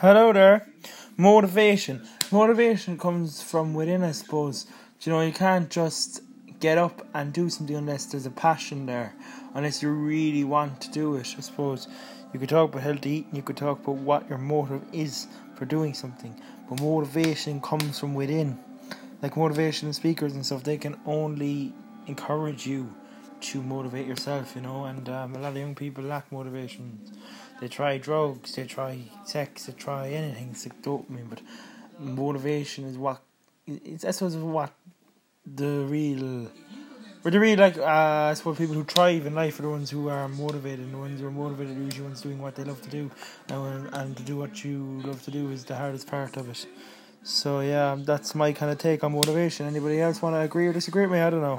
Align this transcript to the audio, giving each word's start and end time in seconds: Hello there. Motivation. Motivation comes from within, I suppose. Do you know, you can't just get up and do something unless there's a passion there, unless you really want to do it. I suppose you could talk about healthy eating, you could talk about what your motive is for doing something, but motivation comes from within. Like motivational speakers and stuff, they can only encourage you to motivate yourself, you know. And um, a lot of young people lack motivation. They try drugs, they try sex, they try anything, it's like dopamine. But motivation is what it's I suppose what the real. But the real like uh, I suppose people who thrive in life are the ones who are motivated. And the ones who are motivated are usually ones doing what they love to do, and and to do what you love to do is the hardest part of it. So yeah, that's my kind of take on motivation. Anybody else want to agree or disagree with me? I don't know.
Hello 0.00 0.32
there. 0.32 0.66
Motivation. 1.18 2.08
Motivation 2.32 2.96
comes 2.96 3.42
from 3.42 3.74
within, 3.74 4.02
I 4.02 4.12
suppose. 4.12 4.64
Do 4.64 4.70
you 5.02 5.12
know, 5.12 5.20
you 5.20 5.30
can't 5.30 5.68
just 5.68 6.22
get 6.58 6.78
up 6.78 7.06
and 7.12 7.34
do 7.34 7.50
something 7.50 7.76
unless 7.76 8.06
there's 8.06 8.24
a 8.24 8.30
passion 8.30 8.86
there, 8.86 9.14
unless 9.52 9.82
you 9.82 9.90
really 9.90 10.42
want 10.42 10.80
to 10.80 10.90
do 10.90 11.16
it. 11.16 11.34
I 11.36 11.42
suppose 11.42 11.86
you 12.32 12.40
could 12.40 12.48
talk 12.48 12.70
about 12.70 12.82
healthy 12.82 13.10
eating, 13.10 13.36
you 13.36 13.42
could 13.42 13.58
talk 13.58 13.82
about 13.82 13.96
what 13.96 14.26
your 14.26 14.38
motive 14.38 14.80
is 14.90 15.26
for 15.54 15.66
doing 15.66 15.92
something, 15.92 16.34
but 16.70 16.80
motivation 16.80 17.60
comes 17.60 17.98
from 17.98 18.14
within. 18.14 18.58
Like 19.20 19.34
motivational 19.34 19.94
speakers 19.94 20.32
and 20.32 20.46
stuff, 20.46 20.64
they 20.64 20.78
can 20.78 20.98
only 21.04 21.74
encourage 22.06 22.66
you 22.66 22.88
to 23.40 23.62
motivate 23.62 24.06
yourself, 24.06 24.54
you 24.54 24.62
know. 24.62 24.84
And 24.84 25.08
um, 25.08 25.34
a 25.36 25.40
lot 25.40 25.52
of 25.52 25.58
young 25.58 25.74
people 25.74 26.04
lack 26.04 26.30
motivation. 26.32 26.98
They 27.60 27.68
try 27.68 27.98
drugs, 27.98 28.54
they 28.54 28.64
try 28.64 28.98
sex, 29.24 29.66
they 29.66 29.72
try 29.72 30.08
anything, 30.08 30.50
it's 30.52 30.66
like 30.66 30.80
dopamine. 30.82 31.28
But 31.28 31.42
motivation 31.98 32.84
is 32.84 32.96
what 32.96 33.20
it's 33.66 34.04
I 34.04 34.10
suppose 34.12 34.36
what 34.36 34.72
the 35.44 35.84
real. 35.88 36.50
But 37.22 37.34
the 37.34 37.40
real 37.40 37.58
like 37.58 37.76
uh, 37.76 38.30
I 38.30 38.34
suppose 38.34 38.56
people 38.56 38.74
who 38.74 38.84
thrive 38.84 39.26
in 39.26 39.34
life 39.34 39.58
are 39.58 39.62
the 39.62 39.70
ones 39.70 39.90
who 39.90 40.08
are 40.08 40.28
motivated. 40.28 40.80
And 40.80 40.94
the 40.94 40.98
ones 40.98 41.20
who 41.20 41.26
are 41.26 41.30
motivated 41.30 41.76
are 41.76 41.82
usually 41.82 42.06
ones 42.06 42.22
doing 42.22 42.40
what 42.40 42.54
they 42.54 42.64
love 42.64 42.80
to 42.82 42.90
do, 42.90 43.10
and 43.48 43.88
and 43.92 44.16
to 44.16 44.22
do 44.22 44.36
what 44.36 44.64
you 44.64 45.02
love 45.04 45.22
to 45.24 45.30
do 45.30 45.50
is 45.50 45.64
the 45.64 45.76
hardest 45.76 46.06
part 46.06 46.36
of 46.36 46.48
it. 46.48 46.66
So 47.22 47.60
yeah, 47.60 47.96
that's 47.98 48.34
my 48.34 48.52
kind 48.52 48.72
of 48.72 48.78
take 48.78 49.04
on 49.04 49.12
motivation. 49.12 49.66
Anybody 49.66 50.00
else 50.00 50.22
want 50.22 50.34
to 50.34 50.40
agree 50.40 50.66
or 50.66 50.72
disagree 50.72 51.02
with 51.02 51.12
me? 51.12 51.20
I 51.20 51.28
don't 51.28 51.42
know. 51.42 51.58